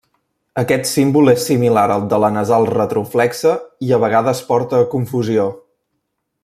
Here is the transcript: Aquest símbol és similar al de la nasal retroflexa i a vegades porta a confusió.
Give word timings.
Aquest 0.59 0.87
símbol 0.91 1.31
és 1.33 1.43
similar 1.49 1.83
al 1.97 2.07
de 2.13 2.19
la 2.23 2.31
nasal 2.39 2.67
retroflexa 2.71 3.53
i 3.89 3.95
a 3.99 4.03
vegades 4.07 4.43
porta 4.51 4.83
a 4.87 4.91
confusió. 4.95 5.49